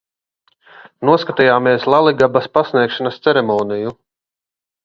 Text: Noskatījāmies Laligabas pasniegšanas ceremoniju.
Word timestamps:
Noskatījāmies 1.09 1.85
Laligabas 1.95 2.49
pasniegšanas 2.57 3.23
ceremoniju. 3.29 3.97